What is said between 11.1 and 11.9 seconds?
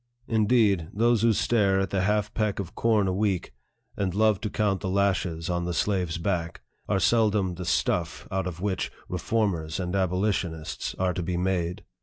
to be made.